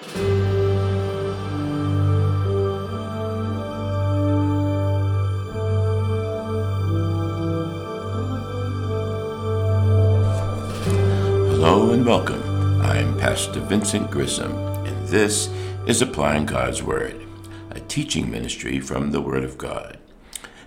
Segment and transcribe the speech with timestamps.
[0.00, 0.20] Hello
[11.90, 12.40] and welcome.
[12.80, 14.52] I'm Pastor Vincent Grissom,
[14.86, 15.50] and this
[15.88, 17.20] is Applying God's Word,
[17.72, 19.98] a teaching ministry from the Word of God.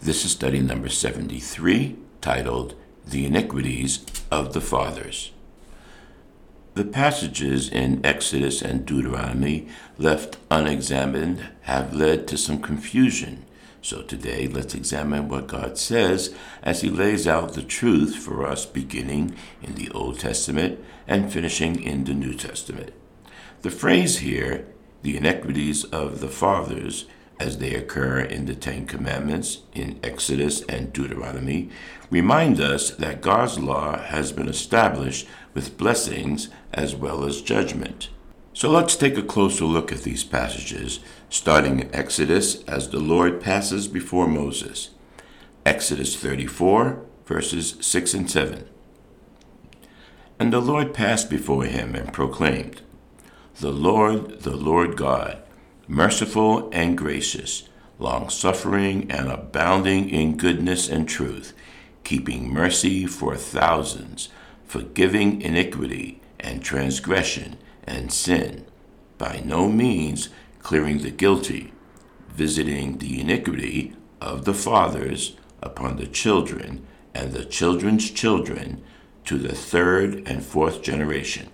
[0.00, 5.32] This is study number 73, titled The Iniquities of the Fathers.
[6.76, 9.66] The passages in Exodus and Deuteronomy
[9.98, 13.46] left unexamined have led to some confusion
[13.86, 18.66] so today, let's examine what God says as He lays out the truth for us,
[18.66, 22.92] beginning in the Old Testament and finishing in the New Testament.
[23.62, 24.66] The phrase here,
[25.02, 27.06] the iniquities of the fathers,
[27.38, 31.70] as they occur in the Ten Commandments in Exodus and Deuteronomy,
[32.10, 38.08] remind us that God's law has been established with blessings as well as judgment.
[38.52, 43.40] So let's take a closer look at these passages, starting in Exodus as the Lord
[43.40, 44.90] passes before Moses.
[45.66, 48.66] Exodus 34, verses 6 and 7.
[50.38, 52.80] And the Lord passed before him and proclaimed,
[53.60, 55.42] The Lord, the Lord God,
[55.88, 61.52] merciful and gracious, long suffering and abounding in goodness and truth,
[62.04, 64.28] keeping mercy for thousands,
[64.64, 68.64] forgiving iniquity and transgression and sin,
[69.18, 70.28] by no means
[70.58, 71.72] clearing the guilty,
[72.28, 78.82] visiting the iniquity of the fathers upon the children and the children's children
[79.24, 81.48] to the third and fourth generation.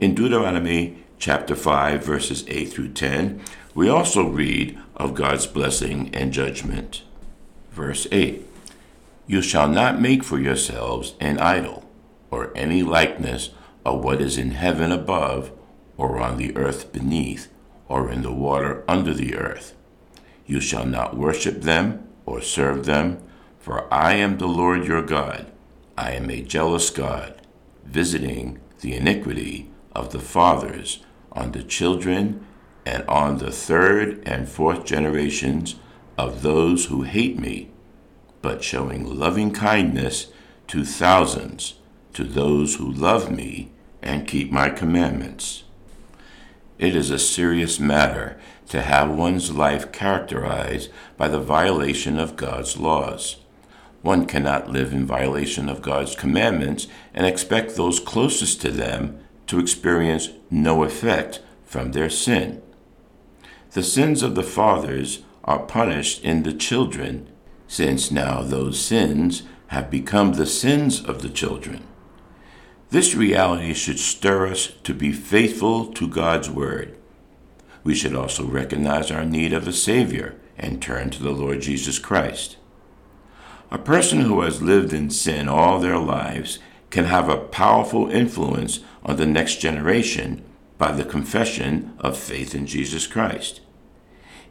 [0.00, 3.40] In Deuteronomy chapter 5, verses 8 through 10,
[3.74, 7.02] we also read of God's blessing and judgment.
[7.70, 8.44] Verse 8
[9.26, 11.88] You shall not make for yourselves an idol,
[12.30, 13.50] or any likeness
[13.84, 15.52] of what is in heaven above,
[15.96, 17.48] or on the earth beneath,
[17.88, 19.74] or in the water under the earth.
[20.46, 23.22] You shall not worship them or serve them,
[23.58, 25.46] for I am the Lord your God.
[25.96, 27.40] I am a jealous God,
[27.84, 32.44] visiting the iniquity of the fathers on the children
[32.84, 35.76] and on the third and fourth generations
[36.18, 37.70] of those who hate me,
[38.40, 40.32] but showing loving kindness
[40.66, 41.74] to thousands
[42.12, 43.70] to those who love me
[44.02, 45.64] and keep my commandments.
[46.78, 48.38] It is a serious matter
[48.68, 53.36] to have one's life characterized by the violation of God's laws.
[54.02, 59.21] One cannot live in violation of God's commandments and expect those closest to them
[59.52, 62.62] to experience no effect from their sin.
[63.72, 67.28] The sins of the fathers are punished in the children,
[67.68, 71.86] since now those sins have become the sins of the children.
[72.88, 76.96] This reality should stir us to be faithful to God's Word.
[77.84, 81.98] We should also recognize our need of a Savior and turn to the Lord Jesus
[81.98, 82.56] Christ.
[83.70, 86.58] A person who has lived in sin all their lives
[86.92, 90.44] can have a powerful influence on the next generation
[90.76, 93.62] by the confession of faith in Jesus Christ.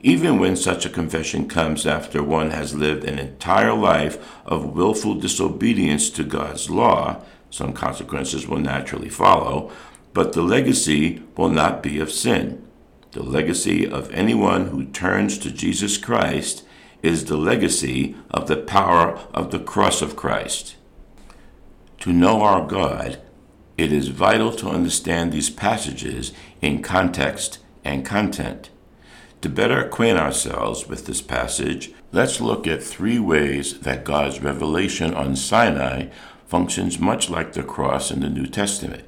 [0.00, 5.16] Even when such a confession comes after one has lived an entire life of willful
[5.16, 9.72] disobedience to God's law, some consequences will naturally follow,
[10.14, 12.64] but the legacy will not be of sin.
[13.12, 16.64] The legacy of anyone who turns to Jesus Christ
[17.02, 20.76] is the legacy of the power of the cross of Christ.
[22.00, 23.20] To know our God,
[23.76, 28.70] it is vital to understand these passages in context and content.
[29.42, 35.14] To better acquaint ourselves with this passage, let's look at three ways that God's revelation
[35.14, 36.08] on Sinai
[36.46, 39.04] functions much like the cross in the New Testament.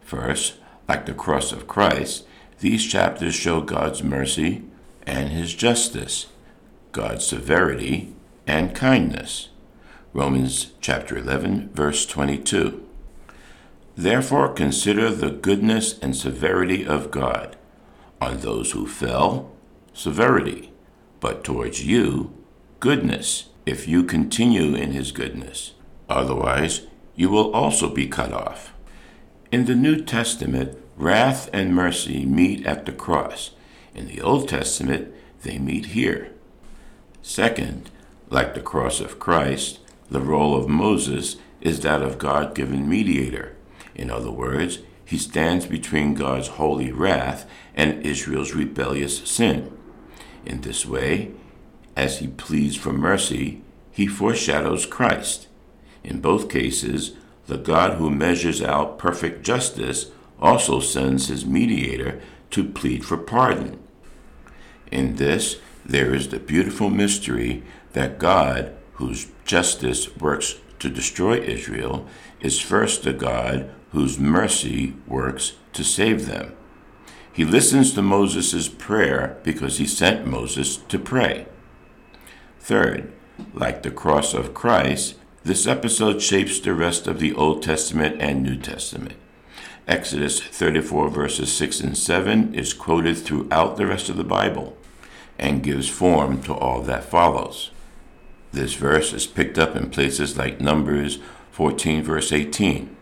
[0.00, 0.54] First,
[0.88, 2.26] like the cross of Christ,
[2.60, 4.64] these chapters show God's mercy
[5.06, 6.26] and his justice,
[6.92, 8.14] God's severity
[8.46, 9.50] and kindness.
[10.18, 12.84] Romans chapter 11 verse 22.
[13.96, 17.56] Therefore consider the goodness and severity of God.
[18.20, 19.52] On those who fell,
[19.92, 20.72] severity,
[21.20, 22.36] but towards you,
[22.80, 25.74] goodness, if you continue in his goodness.
[26.08, 28.74] Otherwise, you will also be cut off.
[29.52, 33.52] In the New Testament, wrath and mercy meet at the cross.
[33.94, 35.14] In the Old Testament,
[35.44, 36.32] they meet here.
[37.22, 37.88] Second,
[38.30, 39.78] like the cross of Christ,
[40.10, 43.56] the role of Moses is that of God given mediator.
[43.94, 49.76] In other words, he stands between God's holy wrath and Israel's rebellious sin.
[50.44, 51.32] In this way,
[51.96, 55.48] as he pleads for mercy, he foreshadows Christ.
[56.04, 57.14] In both cases,
[57.46, 62.20] the God who measures out perfect justice also sends his mediator
[62.50, 63.78] to plead for pardon.
[64.92, 67.62] In this, there is the beautiful mystery
[67.94, 72.06] that God, whose justice works to destroy Israel,
[72.40, 76.54] is first the God whose mercy works to save them.
[77.32, 81.46] He listens to Moses' prayer because he sent Moses to pray.
[82.58, 83.12] Third,
[83.54, 88.42] like the cross of Christ, this episode shapes the rest of the Old Testament and
[88.42, 89.14] New Testament.
[89.86, 94.76] Exodus 34, verses 6 and 7 is quoted throughout the rest of the Bible
[95.38, 97.70] and gives form to all that follows.
[98.52, 101.18] This verse is picked up in places like Numbers
[101.52, 102.96] 14, verse 18.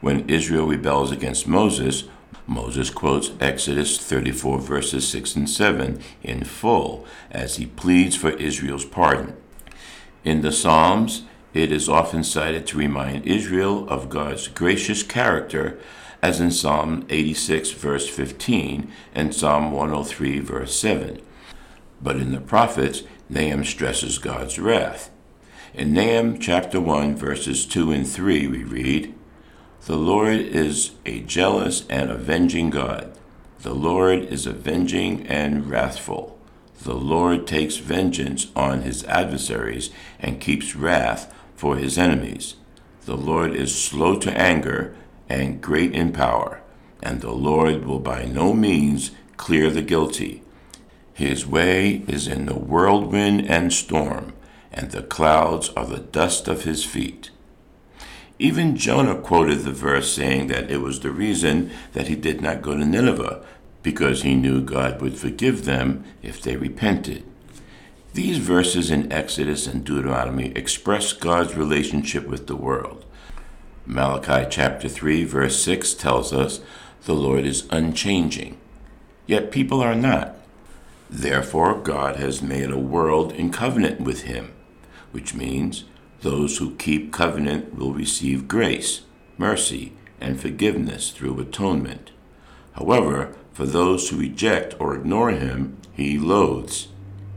[0.00, 2.04] When Israel rebels against Moses,
[2.46, 8.84] Moses quotes Exodus 34, verses 6 and 7 in full as he pleads for Israel's
[8.84, 9.36] pardon.
[10.24, 11.22] In the Psalms,
[11.54, 15.78] it is often cited to remind Israel of God's gracious character,
[16.22, 21.20] as in Psalm 86, verse 15, and Psalm 103, verse 7.
[22.02, 25.10] But in the prophets, Nahum stresses God's wrath.
[25.74, 29.14] In Nahum chapter 1, verses 2 and 3, we read,
[29.86, 33.12] The Lord is a jealous and avenging God.
[33.62, 36.38] The Lord is avenging and wrathful.
[36.82, 39.90] The Lord takes vengeance on his adversaries
[40.20, 42.54] and keeps wrath for his enemies.
[43.06, 44.94] The Lord is slow to anger
[45.28, 46.60] and great in power,
[47.02, 50.42] and the Lord will by no means clear the guilty.
[51.16, 54.34] His way is in the whirlwind and storm,
[54.70, 57.30] and the clouds are the dust of his feet.
[58.38, 62.60] Even Jonah quoted the verse saying that it was the reason that he did not
[62.60, 63.42] go to Nineveh,
[63.82, 67.24] because he knew God would forgive them if they repented.
[68.12, 73.06] These verses in Exodus and Deuteronomy express God's relationship with the world.
[73.86, 76.60] Malachi chapter 3 verse 6 tells us
[77.06, 78.58] the Lord is unchanging,
[79.26, 80.36] yet people are not.
[81.08, 84.52] Therefore, God has made a world in covenant with him,
[85.12, 85.84] which means
[86.22, 89.02] those who keep covenant will receive grace,
[89.38, 92.10] mercy, and forgiveness through atonement.
[92.72, 96.88] However, for those who reject or ignore him, he loathes.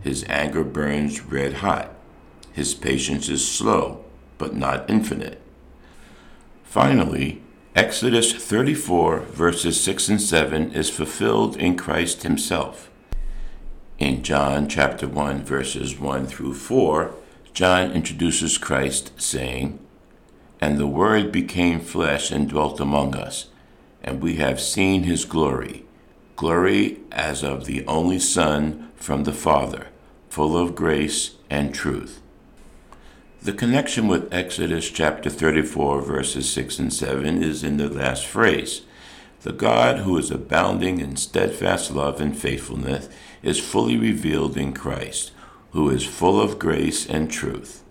[0.02, 1.94] His anger burns red hot.
[2.52, 4.04] His patience is slow,
[4.38, 5.42] but not infinite.
[6.64, 7.42] Finally,
[7.76, 12.90] Exodus 34, verses 6 and 7 is fulfilled in Christ himself.
[14.00, 17.14] In John chapter 1, verses 1 through 4,
[17.52, 19.78] John introduces Christ, saying,
[20.62, 23.48] And the Word became flesh and dwelt among us,
[24.02, 25.84] and we have seen his glory,
[26.38, 29.88] glory as of the only Son from the Father,
[30.30, 32.22] full of grace and truth.
[33.42, 38.84] The connection with Exodus chapter 34, verses 6 and 7 is in the last phrase.
[39.42, 43.08] The God who is abounding in steadfast love and faithfulness
[43.42, 45.32] is fully revealed in Christ,
[45.72, 47.84] who is full of grace and truth.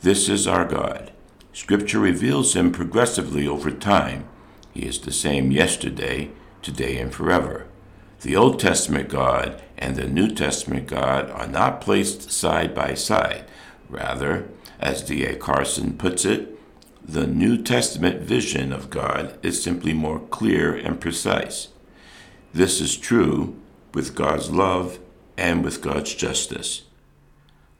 [0.00, 1.12] This is our God.
[1.52, 4.28] Scripture reveals him progressively over time.
[4.74, 6.30] He is the same yesterday,
[6.62, 7.66] today, and forever.
[8.22, 13.44] The Old Testament God and the New Testament God are not placed side by side.
[13.88, 14.48] Rather,
[14.80, 15.36] as D.A.
[15.36, 16.57] Carson puts it,
[17.08, 21.68] the New Testament vision of God is simply more clear and precise.
[22.52, 23.56] This is true
[23.94, 24.98] with God's love
[25.34, 26.82] and with God's justice.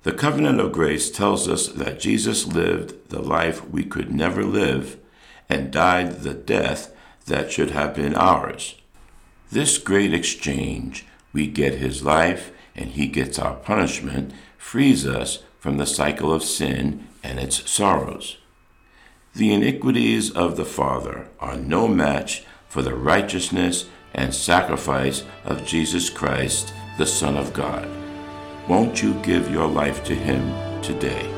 [0.02, 4.96] The covenant of grace tells us that Jesus lived the life we could never live
[5.50, 6.94] and died the death
[7.26, 8.76] that should have been ours.
[9.52, 15.76] This great exchange, we get his life and he gets our punishment, frees us from
[15.76, 18.38] the cycle of sin and its sorrows.
[19.38, 26.10] The iniquities of the Father are no match for the righteousness and sacrifice of Jesus
[26.10, 27.88] Christ, the Son of God.
[28.66, 31.37] Won't you give your life to Him today?